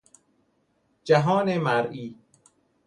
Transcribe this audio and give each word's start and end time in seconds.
جهان 1.03 1.57
مرئی 1.57 2.15